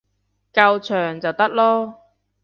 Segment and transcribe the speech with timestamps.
[0.51, 1.93] 夠長就得囉